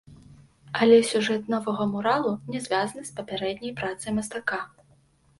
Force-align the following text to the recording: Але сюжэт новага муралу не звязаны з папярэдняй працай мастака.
Але 0.83 0.95
сюжэт 1.09 1.43
новага 1.53 1.85
муралу 1.91 2.31
не 2.55 2.61
звязаны 2.65 3.03
з 3.09 3.13
папярэдняй 3.19 3.75
працай 3.81 4.15
мастака. 4.17 4.59